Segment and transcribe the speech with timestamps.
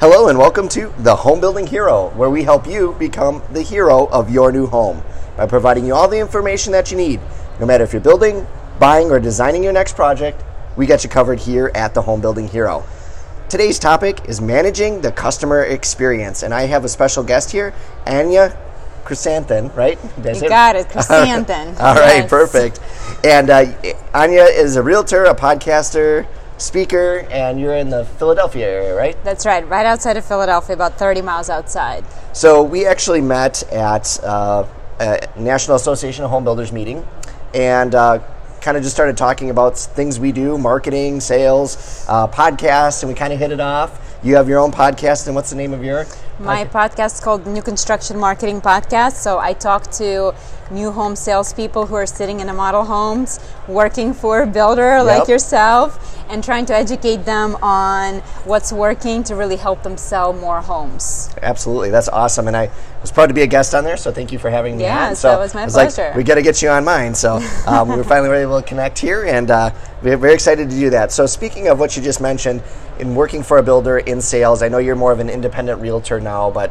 [0.00, 4.06] Hello and welcome to The Home Building Hero, where we help you become the hero
[4.10, 5.02] of your new home
[5.36, 7.20] by providing you all the information that you need.
[7.58, 8.46] No matter if you're building,
[8.78, 10.44] buying, or designing your next project,
[10.76, 12.84] we got you covered here at The Home Building Hero.
[13.48, 17.74] Today's topic is managing the customer experience, and I have a special guest here,
[18.06, 18.56] Anya
[19.04, 19.98] Chrisanthon, right?
[20.22, 21.76] Did you got it, Chrisanthon.
[21.80, 22.30] All right, yes.
[22.30, 22.78] perfect.
[23.24, 23.66] And uh,
[24.14, 26.24] Anya is a realtor, a podcaster,
[26.58, 29.16] speaker, and you're in the Philadelphia area, right?
[29.24, 32.04] That's right, right outside of Philadelphia, about 30 miles outside.
[32.32, 34.66] So we actually met at uh,
[35.00, 37.06] a National Association of Home Builders meeting,
[37.54, 38.20] and uh,
[38.60, 43.14] kind of just started talking about things we do, marketing, sales, uh, podcasts, and we
[43.14, 44.18] kind of hit it off.
[44.22, 46.06] You have your own podcast, and what's the name of your?
[46.40, 49.14] My podcast is called New Construction Marketing Podcast.
[49.14, 50.34] So I talk to
[50.70, 55.06] new home salespeople who are sitting in a model homes, working for a builder yep.
[55.06, 60.32] like yourself, and trying to educate them on what's working to really help them sell
[60.32, 61.34] more homes.
[61.42, 63.96] Absolutely, that's awesome, and I was proud to be a guest on there.
[63.96, 64.84] So thank you for having me.
[64.84, 65.16] Yeah, on.
[65.16, 66.08] so that was my was pleasure.
[66.08, 67.14] Like, we got to get you on mine.
[67.16, 69.70] So um, we are finally able to connect here, and uh,
[70.02, 71.10] we're very excited to do that.
[71.10, 72.62] So speaking of what you just mentioned,
[72.98, 76.20] in working for a builder in sales, I know you're more of an independent realtor
[76.28, 76.70] now, but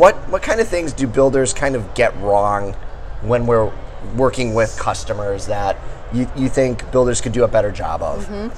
[0.00, 2.74] what what kind of things do builders kind of get wrong
[3.30, 3.70] when we're
[4.16, 5.76] working with customers that
[6.12, 8.24] you, you think builders could do a better job of?
[8.26, 8.48] Mm-hmm.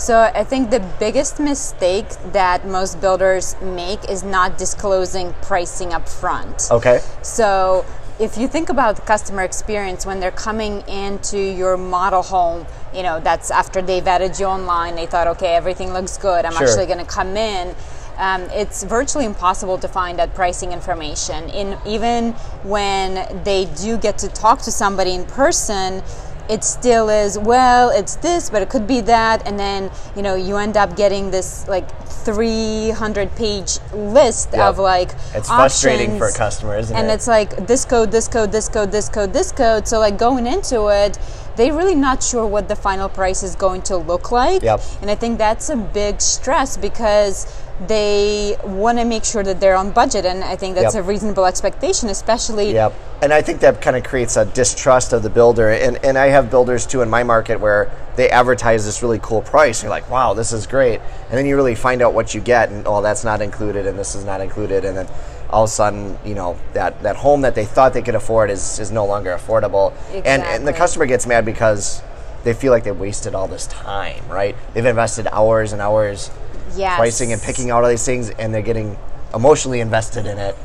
[0.00, 6.08] So I think the biggest mistake that most builders make is not disclosing pricing up
[6.08, 6.68] front.
[6.70, 7.00] Okay.
[7.22, 7.84] So
[8.18, 13.02] if you think about the customer experience when they're coming into your model home, you
[13.02, 16.66] know, that's after they've vetted you online, they thought, okay, everything looks good, I'm sure.
[16.66, 17.74] actually going to come in.
[18.20, 21.48] Um, it's virtually impossible to find that pricing information.
[21.50, 22.32] In even
[22.62, 26.02] when they do get to talk to somebody in person,
[26.50, 30.34] it still is well it's this but it could be that and then you know
[30.34, 34.62] you end up getting this like 300 page list yep.
[34.62, 37.12] of like it's frustrating for customers and it?
[37.12, 40.44] it's like this code this code this code this code this code so like going
[40.44, 41.18] into it
[41.56, 44.80] they're really not sure what the final price is going to look like yep.
[45.02, 47.46] and i think that's a big stress because
[47.86, 51.04] they want to make sure that they're on budget and i think that's yep.
[51.04, 52.92] a reasonable expectation especially yep.
[53.22, 56.26] And i think that kind of creates a distrust of the builder and, and i
[56.26, 60.10] have builders too in my market where they advertise this really cool price you're like
[60.10, 61.00] wow this is great.
[61.28, 63.98] And then you really find out what you get and oh that's not included and
[63.98, 64.84] this is not included.
[64.84, 65.08] And then
[65.50, 68.50] all of a sudden you know that, that home that they thought they could afford
[68.50, 69.92] is, is no longer affordable.
[69.92, 70.22] Exactly.
[70.30, 72.02] and, and the customer gets mad because
[72.44, 74.56] they feel like they wasted all this time right?
[74.74, 76.30] They've invested hours and hours
[76.76, 76.96] yes.
[76.96, 78.96] pricing and picking out all these things, and they're getting
[79.34, 80.56] emotionally invested in it.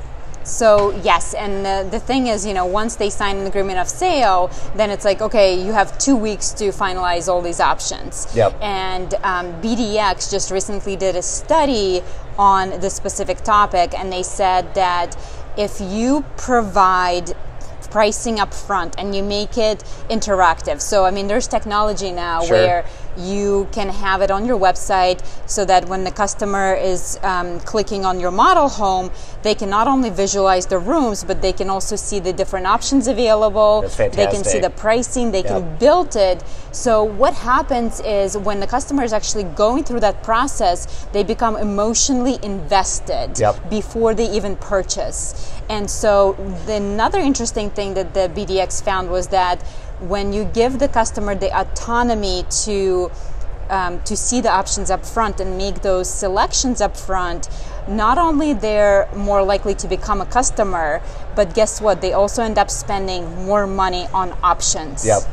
[0.45, 3.89] So yes, and the, the thing is, you know, once they sign an agreement of
[3.89, 8.27] sale, then it's like, okay, you have two weeks to finalize all these options.
[8.35, 8.55] Yep.
[8.61, 12.03] And um, BDX just recently did a study
[12.37, 15.17] on this specific topic, and they said that
[15.57, 17.33] if you provide
[17.95, 19.79] pricing up front and you make it
[20.09, 20.81] interactive.
[20.81, 22.57] So, I mean, there's technology now sure.
[22.57, 22.85] where
[23.17, 28.05] you can have it on your website so that when the customer is um, clicking
[28.05, 29.11] on your model home,
[29.43, 33.07] they can not only visualize the rooms, but they can also see the different options
[33.07, 33.81] available.
[33.97, 35.47] They can see the pricing, they yep.
[35.47, 36.43] can build it.
[36.71, 41.55] So, what happens is when the customer is actually going through that process, they become
[41.55, 43.69] emotionally invested yep.
[43.69, 45.51] before they even purchase.
[45.69, 46.33] And so,
[46.65, 49.63] the, another interesting thing that the BDX found was that
[49.99, 53.11] when you give the customer the autonomy to
[53.69, 57.49] um, to see the options up front and make those selections up front,
[57.87, 61.01] not only they're more likely to become a customer,
[61.35, 62.01] but guess what?
[62.01, 65.05] They also end up spending more money on options.
[65.05, 65.23] Yep.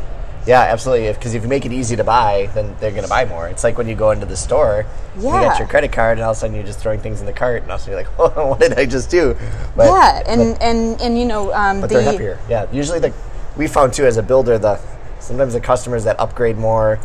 [0.47, 1.12] Yeah, absolutely.
[1.12, 3.49] Because if, if, you make it easy to buy, then they're going to buy more.
[3.49, 4.87] It's like when you go into the store,
[5.19, 5.22] yeah.
[5.22, 7.27] you got your credit card, and all of a sudden you're just throwing things in
[7.27, 9.37] the cart, and all of a sudden you're like, oh, what did I just do?
[9.77, 12.41] But, yeah, and, but, and, and you know, um, but the, they're happier.
[12.49, 13.12] Yeah, usually the
[13.57, 14.81] we found too as a builder the
[15.21, 16.99] sometimes the customers that upgrade more,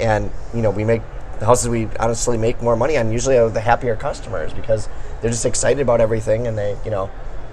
[0.00, 1.02] and you know we make
[1.38, 4.88] the houses we honestly make more money on usually are the happier customers because
[5.20, 7.10] they're just excited about everything and they you know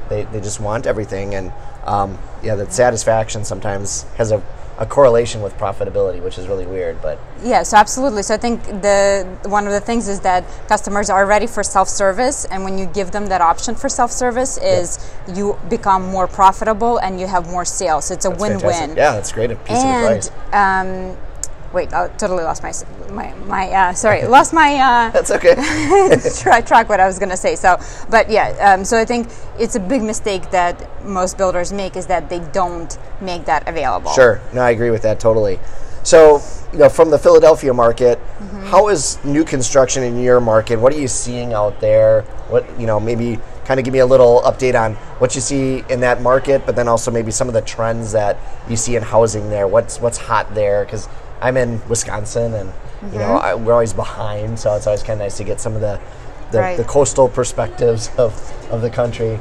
[0.09, 1.51] they, they just want everything and
[1.85, 4.41] um, yeah that satisfaction sometimes has a
[4.79, 7.01] a correlation with profitability, which is really weird.
[7.01, 8.23] But yes, absolutely.
[8.23, 12.45] So I think the one of the things is that customers are ready for self-service,
[12.45, 17.19] and when you give them that option for self-service, is you become more profitable and
[17.19, 18.11] you have more sales.
[18.11, 18.61] It's a that's win-win.
[18.61, 18.97] Fantastic.
[18.97, 19.51] Yeah, that's great.
[19.51, 20.31] A piece and, of advice.
[20.53, 21.17] Um,
[21.73, 22.71] wait, I totally lost my
[23.11, 23.69] my my.
[23.69, 24.75] Uh, sorry, lost my.
[24.75, 25.55] Uh, That's okay.
[26.41, 27.55] track, track what I was gonna say.
[27.55, 27.79] So,
[28.09, 29.27] but yeah, um, so I think
[29.59, 34.11] it's a big mistake that most builders make is that they don't make that available.
[34.13, 34.39] Sure.
[34.53, 35.59] No, I agree with that totally.
[36.03, 36.41] So,
[36.73, 38.63] you know, from the Philadelphia market, mm-hmm.
[38.65, 40.77] how is new construction in your market?
[40.77, 42.23] What are you seeing out there?
[42.49, 45.83] What you know, maybe kind of give me a little update on what you see
[45.89, 48.37] in that market, but then also maybe some of the trends that
[48.69, 49.67] you see in housing there.
[49.67, 50.85] What's what's hot there?
[50.85, 51.07] Because
[51.41, 53.13] I'm in Wisconsin, and mm-hmm.
[53.13, 53.45] you know mm-hmm.
[53.45, 55.99] I, we're always behind, so it's always kind of nice to get some of the
[56.53, 56.77] the, right.
[56.77, 58.33] the coastal perspectives of,
[58.71, 59.39] of the country.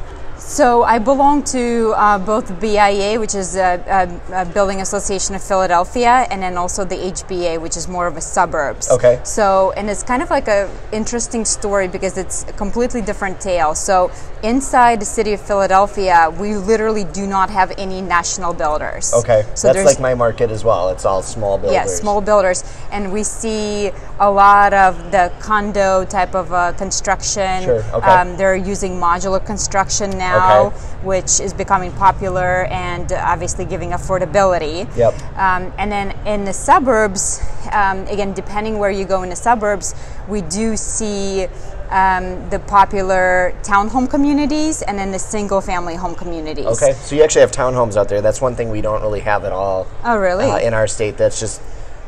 [0.52, 5.43] So I belong to uh, both BIA, which is a, a, a, Building Association of
[5.43, 8.90] Philadelphia, and then also the HBA, which is more of a suburbs.
[8.90, 9.19] Okay.
[9.25, 13.75] So and it's kind of like a interesting story because it's a completely different tale.
[13.75, 14.10] So
[14.43, 19.14] inside the city of Philadelphia, we literally do not have any national builders.
[19.14, 19.46] Okay.
[19.55, 20.90] So that's like my market as well.
[20.90, 21.72] It's all small builders.
[21.72, 23.90] Yeah, small builders, and we see
[24.20, 27.62] a lot of the condo type of uh, construction.
[27.62, 27.82] Sure.
[27.94, 28.06] Okay.
[28.06, 30.76] Um, they're using modular construction now now, okay.
[31.02, 34.86] which is becoming popular and obviously giving affordability.
[34.96, 35.14] Yep.
[35.36, 37.40] Um, and then in the suburbs,
[37.72, 39.94] um, again, depending where you go in the suburbs,
[40.28, 41.46] we do see
[41.90, 46.66] um, the popular townhome communities and then the single family home communities.
[46.66, 48.22] Okay, so you actually have townhomes out there.
[48.22, 49.86] That's one thing we don't really have at all.
[50.04, 50.46] Oh, really?
[50.46, 51.60] Uh, in our state, that's just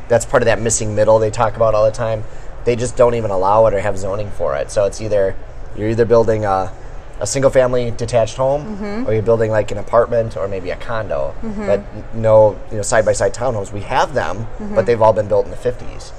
[0.07, 2.23] that's part of that missing middle they talk about all the time.
[2.63, 4.71] They just don't even allow it or have zoning for it.
[4.71, 5.35] So it's either
[5.77, 6.73] you're either building a
[7.19, 9.07] a single family detached home mm-hmm.
[9.07, 11.65] or you're building like an apartment or maybe a condo mm-hmm.
[11.65, 14.75] but no you know side by side townhomes we have them mm-hmm.
[14.75, 16.11] but they've all been built in the 50s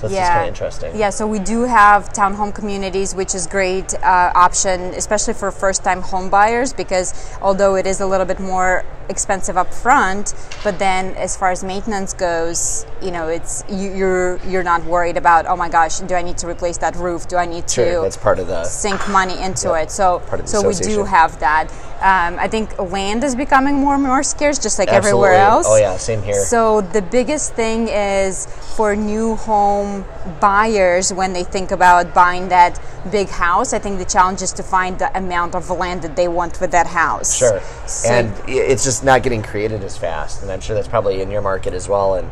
[0.00, 0.20] so it's yeah.
[0.22, 0.98] just kind of interesting.
[0.98, 6.00] Yeah, so we do have townhome communities, which is great uh, option, especially for first-time
[6.00, 7.12] home buyers, because
[7.42, 10.34] although it is a little bit more expensive up front,
[10.64, 15.16] but then as far as maintenance goes, you know, it's you, you're, you're not worried
[15.16, 17.28] about oh my gosh, do I need to replace that roof?
[17.28, 17.84] Do I need to?
[17.84, 19.90] Sure, that's part of the sink money into yeah, it.
[19.90, 21.70] So so we do have that.
[22.00, 25.28] Um, I think land is becoming more and more scarce, just like Absolutely.
[25.28, 25.66] everywhere else.
[25.68, 26.40] Oh yeah, same here.
[26.44, 28.46] So the biggest thing is
[28.76, 30.04] for new home
[30.40, 32.80] buyers when they think about buying that
[33.10, 33.74] big house.
[33.74, 36.70] I think the challenge is to find the amount of land that they want with
[36.70, 37.36] that house.
[37.36, 41.20] Sure, so and it's just not getting created as fast, and I'm sure that's probably
[41.20, 42.14] in your market as well.
[42.14, 42.30] And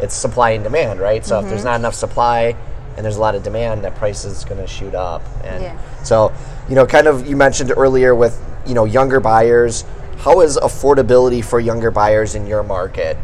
[0.00, 1.24] it's supply and demand, right?
[1.24, 1.44] So mm-hmm.
[1.44, 1.68] if there's mm-hmm.
[1.68, 2.56] not enough supply
[2.96, 5.22] and there's a lot of demand, that price is going to shoot up.
[5.44, 6.02] And yeah.
[6.02, 6.32] so,
[6.68, 9.84] you know, kind of you mentioned earlier with you know younger buyers.
[10.18, 13.16] How is affordability for younger buyers in your market?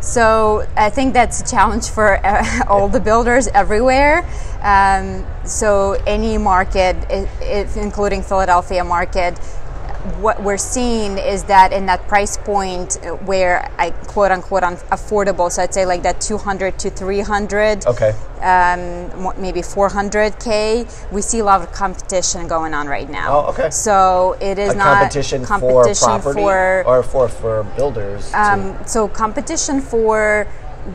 [0.00, 4.24] So I think that's a challenge for uh, all the builders everywhere.
[4.62, 9.38] Um, so any market, if, including Philadelphia market,
[10.20, 15.62] what we're seeing is that in that price point where I quote unquote affordable, so
[15.62, 18.10] I'd say like that 200 to 300, okay,
[18.40, 23.46] um, maybe 400k, we see a lot of competition going on right now.
[23.46, 23.70] Oh, okay.
[23.70, 28.32] So it is not competition, competition for property for, or for for builders.
[28.34, 30.46] Um, so competition for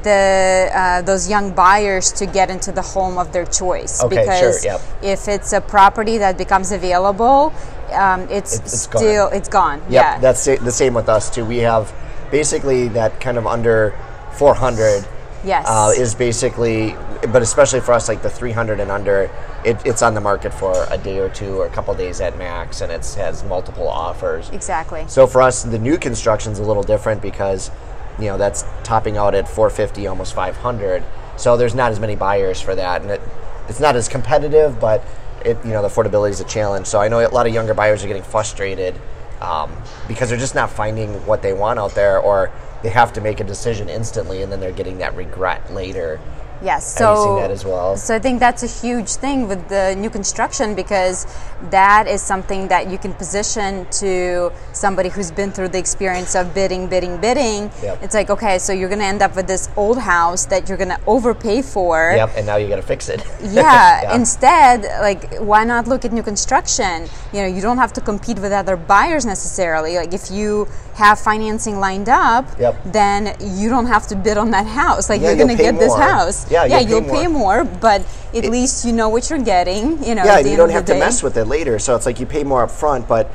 [0.04, 4.04] the uh, those young buyers to get into the home of their choice.
[4.04, 4.82] Okay, because sure, yep.
[5.02, 7.54] if it's a property that becomes available
[7.94, 9.38] um, it's, it's, it's, still gone.
[9.38, 10.20] it's gone yep, yeah.
[10.20, 11.46] that's the same with us too.
[11.46, 11.94] We have
[12.32, 13.98] basically that kind of under
[14.38, 15.06] 400
[15.44, 15.66] yes.
[15.68, 16.96] uh, is basically
[17.32, 19.30] but especially for us like the 300 and under
[19.64, 22.38] it, it's on the market for a day or two or a couple days at
[22.38, 24.50] max and it has multiple offers.
[24.50, 25.06] Exactly.
[25.08, 27.70] So for us the new construction is a little different because
[28.20, 31.04] you know that's topping out at 450 almost 500
[31.38, 33.02] so there's not as many buyers for that.
[33.02, 33.22] And it,
[33.68, 35.04] it's not as competitive but
[35.44, 36.88] it you know the affordability is a challenge.
[36.88, 38.96] So i know a lot of younger buyers are getting frustrated
[39.42, 39.76] um,
[40.08, 42.52] because they're just not finding what they want out there or
[42.84, 46.20] they have to make a decision instantly and then they're getting that regret later
[46.64, 47.98] Yes, so that as well?
[47.98, 51.26] So I think that's a huge thing with the new construction because
[51.70, 56.54] that is something that you can position to somebody who's been through the experience of
[56.54, 57.72] bidding, bidding, bidding.
[57.82, 58.04] Yep.
[58.04, 60.78] It's like okay, so you're going to end up with this old house that you're
[60.78, 62.14] going to overpay for.
[62.16, 63.26] Yep, and now you got to fix it.
[63.42, 67.08] yeah, yeah, Instead, like why not look at new construction?
[67.34, 69.96] You know, you don't have to compete with other buyers necessarily.
[69.96, 72.76] Like if you have financing lined up, yep.
[72.86, 75.10] then you don't have to bid on that house.
[75.10, 75.84] Like yeah, you're going to get more.
[75.84, 76.52] this house.
[76.52, 77.64] Yeah, yeah, you'll, pay, more.
[77.64, 77.80] more.
[77.80, 78.02] but
[78.34, 80.04] at it, least you know what you're getting.
[80.04, 81.80] You know, yeah, you don't have to mess with it later.
[81.80, 83.08] So it's like you pay more up front.
[83.08, 83.32] But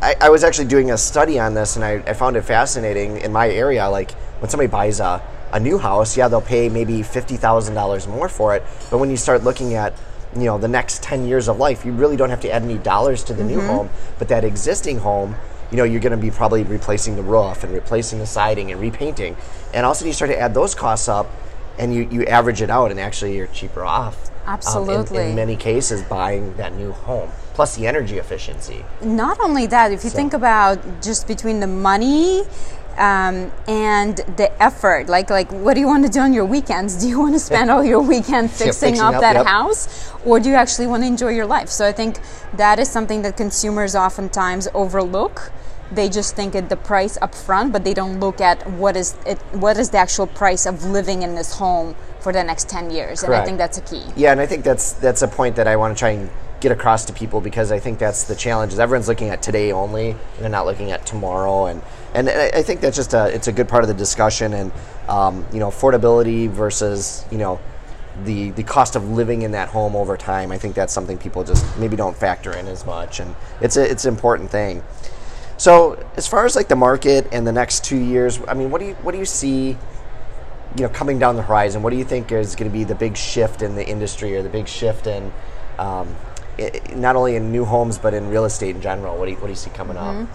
[0.00, 3.18] I, I was actually doing a study on this, and I, I found it fascinating.
[3.18, 7.02] In my area, like when somebody buys a a new house, yeah, they'll pay maybe
[7.02, 8.62] fifty thousand dollars more for it.
[8.90, 9.94] But when you start looking at
[10.36, 12.76] you know the next 10 years of life you really don't have to add any
[12.76, 13.52] dollars to the mm-hmm.
[13.52, 13.88] new home
[14.18, 15.34] but that existing home
[15.70, 18.80] you know you're going to be probably replacing the roof and replacing the siding and
[18.80, 19.36] repainting
[19.74, 21.30] and also you start to add those costs up
[21.78, 25.36] and you, you average it out and actually you're cheaper off absolutely um, in, in,
[25.36, 30.10] many cases buying that new home plus the energy efficiency not only that if you
[30.10, 30.16] so.
[30.16, 32.44] think about just between the money
[32.98, 35.08] um, and the effort.
[35.08, 36.96] Like, like, what do you want to do on your weekends?
[36.96, 39.46] Do you want to spend all your weekend fixing, fixing up, up, that yep.
[39.46, 41.68] house, or do you actually want to enjoy your life?
[41.68, 42.18] So I think
[42.54, 45.52] that is something that consumers oftentimes overlook.
[45.90, 49.16] They just think at the price up front, but they don't look at what is
[49.24, 52.90] it, what is the actual price of living in this home for the next ten
[52.90, 53.22] years.
[53.22, 54.02] And I think that's a key.
[54.14, 56.28] Yeah, and I think that's that's a point that I want to try and
[56.60, 58.72] get across to people because I think that's the challenge.
[58.72, 61.66] Is everyone's looking at today only, and they're not looking at tomorrow.
[61.66, 61.82] And
[62.14, 64.52] and I I think that's just a it's a good part of the discussion.
[64.52, 64.72] And
[65.08, 67.60] um, you know, affordability versus you know
[68.24, 70.50] the the cost of living in that home over time.
[70.50, 73.88] I think that's something people just maybe don't factor in as much, and it's a
[73.88, 74.82] it's an important thing.
[75.56, 78.80] So as far as like the market and the next two years, I mean, what
[78.80, 79.76] do you what do you see?
[80.76, 82.94] you know, coming down the horizon, what do you think is going to be the
[82.94, 85.32] big shift in the industry or the big shift in
[85.78, 86.14] um,
[86.94, 89.16] not only in new homes but in real estate in general?
[89.16, 90.28] What do you, what do you see coming up?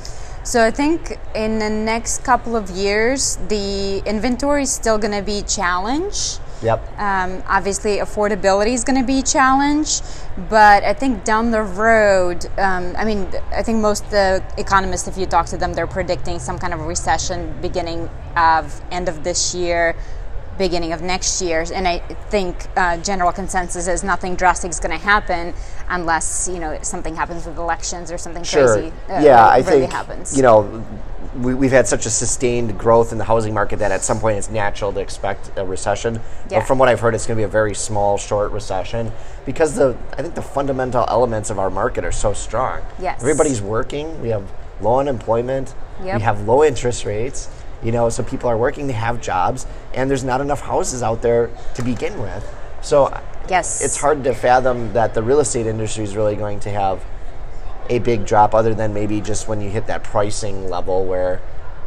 [0.44, 5.22] So I think in the next couple of years, the inventory is still going to
[5.22, 6.38] be a challenge.
[6.62, 7.00] Yep.
[7.00, 10.02] Um, obviously, affordability is going to be a challenge,
[10.50, 15.18] but I think down the road, um, I mean, I think most the economists, if
[15.18, 19.56] you talk to them, they're predicting some kind of recession beginning of end of this
[19.56, 19.96] year,
[20.58, 24.98] beginning of next year, and I think uh, general consensus is nothing drastic is going
[24.98, 25.54] to happen
[25.90, 28.74] unless you know something happens with elections or something Sure.
[28.76, 28.94] crazy.
[29.10, 30.36] uh, yeah, I really think happens.
[30.36, 30.86] you know
[31.36, 34.38] we, we've had such a sustained growth in the housing market that at some point
[34.38, 36.16] it's natural to expect a recession.
[36.50, 36.60] Yeah.
[36.60, 39.12] But from what I've heard, it's going to be a very small, short recession
[39.46, 42.82] because the I think the fundamental elements of our market are so strong.
[43.00, 43.22] Yes.
[43.22, 44.22] everybody's working.
[44.22, 44.50] We have
[44.82, 45.74] low unemployment.
[46.04, 46.16] Yep.
[46.18, 47.50] We have low interest rates.
[47.84, 48.88] You know, so people are working.
[48.88, 52.50] They have jobs, and there's not enough houses out there to begin with.
[52.82, 53.14] So
[53.50, 53.82] Yes.
[53.82, 57.04] it's hard to fathom that the real estate industry is really going to have
[57.90, 61.42] a big drop other than maybe just when you hit that pricing level where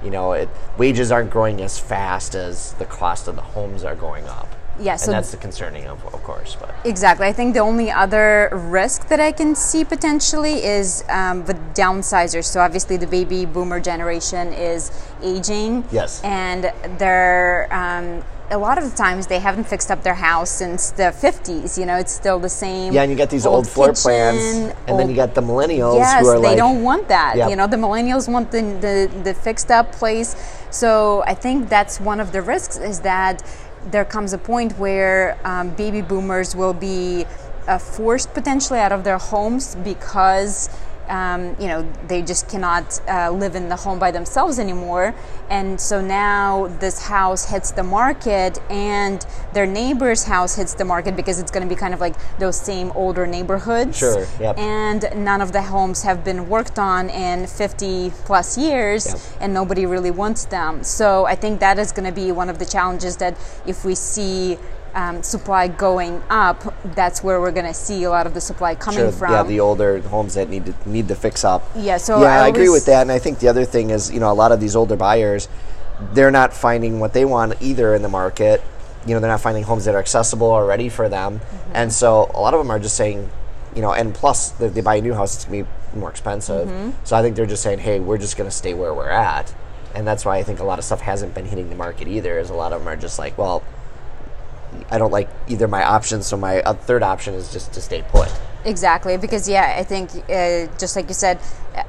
[0.04, 3.94] you know it, wages aren't growing as fast as the cost of the homes are
[3.94, 7.26] going up Yeah, so and that's the concerning of, of course but Exactly.
[7.26, 12.44] I think the only other risk that I can see potentially is um, the downsizers.
[12.44, 14.90] So obviously, the baby boomer generation is
[15.22, 15.84] aging.
[15.90, 16.22] Yes.
[16.22, 20.90] And they're um, a lot of the times they haven't fixed up their house since
[20.92, 21.78] the 50s.
[21.78, 22.92] You know, it's still the same.
[22.92, 25.96] yeah and you get these old, floor plans kitchen, and then you got the millennials
[25.96, 27.36] Yes, who are they like don't want that.
[27.36, 27.50] Yep.
[27.50, 30.36] You know, the millennials want the, the the fixed up place.
[30.70, 33.42] So I think that's one of the risks is that
[33.90, 37.24] there comes a point where um, baby boomers will be
[37.68, 40.68] uh, forced potentially out of their homes because.
[41.08, 45.14] Um, you know, they just cannot uh, live in the home by themselves anymore.
[45.50, 51.14] And so now this house hits the market and their neighbor's house hits the market
[51.16, 54.58] because it's going to be kind of like those same older neighborhoods Sure, yep.
[54.58, 59.20] and none of the homes have been worked on in 50 plus years Yep.
[59.40, 62.58] and nobody really wants them so i think that is going to be one of
[62.58, 63.36] the challenges that
[63.66, 64.58] if we see
[64.96, 68.74] um, supply going up that's where we're going to see a lot of the supply
[68.74, 71.62] coming Sure, from yeah, the older homes that need to need to fix up.
[71.76, 74.10] Yeah, so yeah, I I, agree with that, and I think the other thing is,
[74.10, 75.48] you know, a lot of these older buyers,
[76.14, 78.62] they're not finding what they want either in the market.
[79.06, 81.72] You know, they're not finding homes that are accessible or ready for them, Mm-hmm.
[81.74, 83.28] and so a lot of them are just saying,
[83.74, 86.68] you know, and plus if they buy a new house, it's gonna be more expensive.
[86.68, 86.90] Mm-hmm.
[87.04, 89.54] So I think they're just saying, hey, we're just gonna stay where we're at,
[89.94, 92.38] and that's why I think a lot of stuff hasn't been hitting the market either.
[92.38, 93.62] Is a lot of them are just like, well.
[94.90, 98.02] I don't like either my options, so my uh, third option is just to stay
[98.08, 98.32] put.
[98.64, 101.38] Exactly, because yeah, I think uh, just like you said,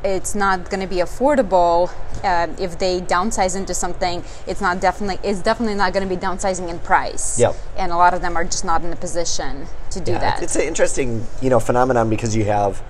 [0.04, 1.92] it's not going to be affordable
[2.24, 4.24] uh, if they downsize into something.
[4.46, 7.40] It's not definitely it's definitely not going to be downsizing in price.
[7.40, 7.56] Yep.
[7.78, 10.44] And a lot of them are just not in a position to do Yeah, that.
[10.44, 12.82] It's an interesting, you know, phenomenon because you have,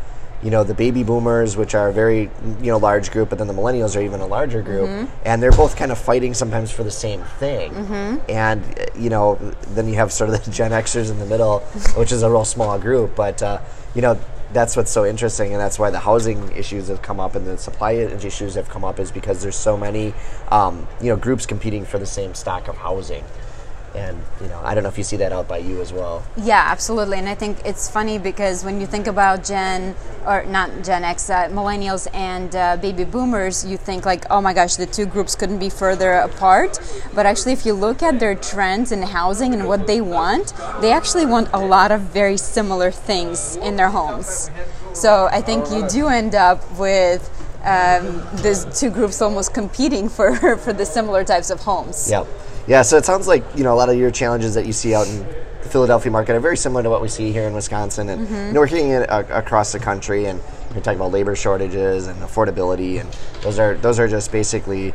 [0.44, 2.30] you know, the baby boomers, which are a very,
[2.62, 5.12] you know, large group, but then the millennials are even a larger group, Mm-hmm.
[5.26, 7.72] and they're both kind of fighting sometimes for the same thing.
[7.72, 8.30] Mm-hmm.
[8.30, 8.64] And
[8.96, 9.36] you know,
[9.70, 11.60] then you have sort of the Gen Xers in the middle,
[11.96, 13.60] which is a real small group, but uh,
[13.96, 14.20] you know.
[14.54, 17.58] That's what's so interesting, and that's why the housing issues have come up and the
[17.58, 20.14] supply issues have come up, is because there's so many,
[20.48, 23.26] um, you know, groups competing for the same stock of housing,
[23.98, 26.24] and you know, I don't know if you see that out by you as well.
[26.38, 27.18] Yeah, absolutely.
[27.18, 31.30] And I think it's funny because when you think about Gen, or not Gen X,
[31.30, 35.36] uh, millennials and uh, baby boomers, you think like, oh my gosh, the two groups
[35.36, 36.80] couldn't be further apart.
[37.16, 40.92] But actually, if you look at their trends in housing and what they want, they
[40.92, 44.52] actually want a lot of very similar things in their homes.
[44.94, 47.30] So I think you do end up with
[47.64, 52.10] um, these two groups almost competing for, for the similar types of homes.
[52.10, 52.26] Yeah,
[52.68, 52.82] yeah.
[52.82, 55.08] So it sounds like you know a lot of your challenges that you see out
[55.08, 55.20] in
[55.64, 58.54] the Philadelphia market are very similar to what we see here in Wisconsin, and you
[58.54, 60.26] know we're hearing it uh, across the country.
[60.26, 60.42] And
[60.74, 63.10] we're talking about labor shortages and affordability, and
[63.42, 64.94] those are those are just basically,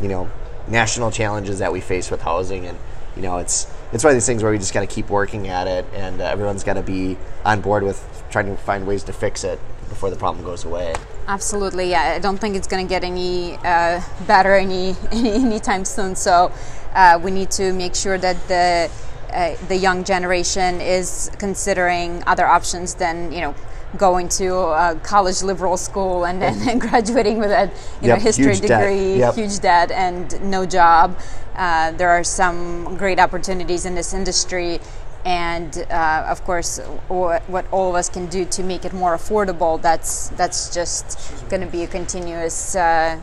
[0.00, 0.30] you know,
[0.68, 2.78] national challenges that we face with housing, and
[3.16, 5.48] you know, it's it's one of these things where we just got to keep working
[5.48, 9.04] at it, and uh, everyone's got to be on board with trying to find ways
[9.04, 10.94] to fix it before the problem goes away.
[11.28, 12.14] Absolutely, yeah.
[12.16, 16.16] I don't think it's going to get any uh, better any, any anytime soon.
[16.16, 16.52] So
[16.94, 18.90] uh, we need to make sure that the
[19.32, 23.54] uh, the young generation is considering other options than you know
[23.96, 27.70] going to a college liberal school and then graduating with a
[28.00, 29.18] you yep, know history huge degree, debt.
[29.18, 29.34] Yep.
[29.34, 31.18] huge debt, and no job.
[31.54, 34.80] Uh, there are some great opportunities in this industry,
[35.24, 39.14] and uh, of course, what, what, all of us can do to make it more
[39.16, 39.80] affordable.
[39.80, 41.18] That's that's just
[41.50, 43.18] going to be a continuous uh,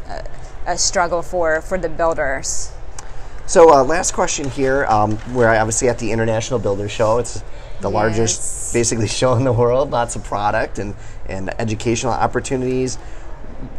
[0.68, 2.72] a struggle for for the builders.
[3.50, 4.86] So, uh, last question here.
[4.86, 7.18] Um, we're obviously at the International Builder Show.
[7.18, 7.40] It's
[7.82, 7.94] the yes.
[7.94, 9.90] largest, basically, show in the world.
[9.90, 10.94] Lots of product and,
[11.28, 12.98] and educational opportunities.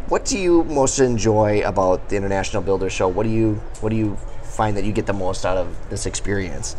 [0.09, 3.07] What do you most enjoy about the International Builder Show?
[3.07, 6.05] What do you What do you find that you get the most out of this
[6.05, 6.75] experience?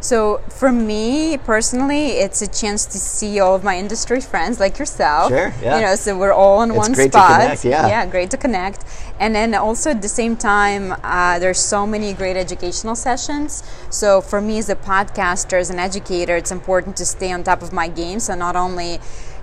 [0.00, 4.78] So for me personally, it's a chance to see all of my industry friends like
[4.78, 5.28] yourself.
[5.28, 5.52] Sure.
[5.62, 5.76] Yeah.
[5.76, 7.40] You know, so we're all in it's one great spot.
[7.40, 7.86] To connect, yeah.
[7.86, 8.84] Yeah, great to connect.
[9.18, 13.62] And then also at the same time, uh, there's so many great educational sessions.
[13.90, 17.62] So for me as a podcaster, as an educator, it's important to stay on top
[17.62, 18.20] of my game.
[18.20, 19.00] So not only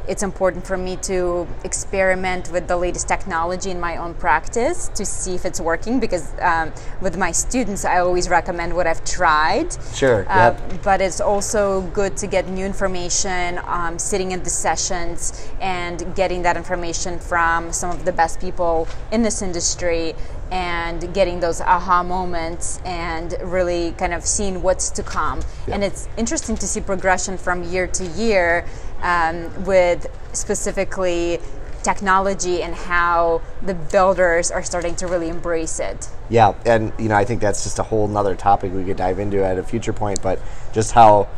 [0.08, 5.06] it's important for me to experiment with the latest technology in my own practice to
[5.06, 6.72] see if it's working because um,
[7.02, 10.84] with my students i always recommend what i've tried sure uh, yep.
[10.84, 16.42] but it's also good to get new information um, sitting in the sessions and getting
[16.42, 20.14] that information from some of the best people in this industry
[20.52, 25.42] and getting those aha moments and really kind of seeing what's to come.
[25.68, 25.76] Yeah.
[25.76, 28.66] And it's interesting to see progression from year to year
[29.02, 31.40] um, with specifically
[31.84, 36.10] technology and how the builders are starting to really embrace it.
[36.30, 39.20] Yeah, and you know I think that's just a whole nother topic we could dive
[39.20, 40.42] into at a future point, but
[40.74, 41.30] just how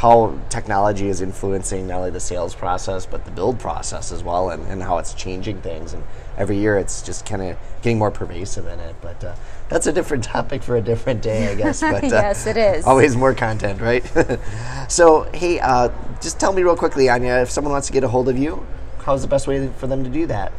[0.00, 4.48] how technology is influencing not only the sales process but the build process as well
[4.48, 6.02] and, and how it's changing things and
[6.40, 9.34] every year it's just kind of getting more pervasive in it but uh,
[9.68, 12.86] that's a different topic for a different day i guess but uh, yes it is.
[12.86, 14.04] always more content right?
[14.88, 18.08] So hey uh, just tell me real quickly anya if someone wants to get a
[18.08, 18.66] hold of you
[19.04, 20.52] how's the best way for them to do that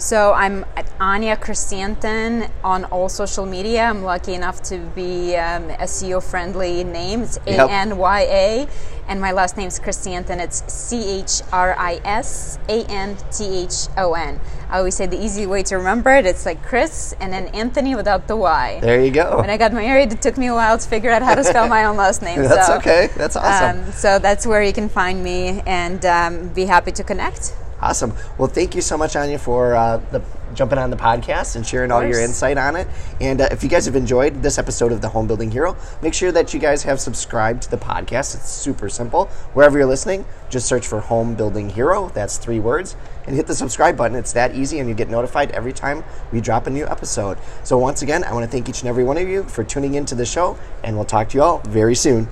[0.00, 0.64] so I'm
[0.98, 3.84] Anya Chrisanthon on all social media.
[3.84, 7.20] I'm lucky enough to be um, a SEO friendly name.
[7.22, 8.68] It's A N Y A,
[9.08, 10.38] and my last name is Chrisanthon.
[10.38, 14.40] It's C H R I S A N T H O N.
[14.70, 16.24] I always say the easy way to remember it.
[16.24, 18.80] It's like Chris and then Anthony without the Y.
[18.80, 19.38] There you go.
[19.38, 21.68] When I got married, it took me a while to figure out how to spell
[21.68, 22.40] my own last name.
[22.42, 23.10] that's so, okay.
[23.16, 23.84] That's awesome.
[23.84, 27.54] Um, so that's where you can find me, and um, be happy to connect.
[27.82, 28.12] Awesome.
[28.38, 30.22] Well, thank you so much, Anya, for uh, the
[30.54, 32.88] jumping on the podcast and sharing all your insight on it.
[33.20, 36.12] And uh, if you guys have enjoyed this episode of the Home Building Hero, make
[36.12, 38.34] sure that you guys have subscribed to the podcast.
[38.34, 39.26] It's super simple.
[39.54, 42.08] Wherever you're listening, just search for Home Building Hero.
[42.10, 44.16] That's three words, and hit the subscribe button.
[44.16, 47.38] It's that easy, and you get notified every time we drop a new episode.
[47.64, 49.94] So once again, I want to thank each and every one of you for tuning
[49.94, 52.28] into the show, and we'll talk to you all very soon.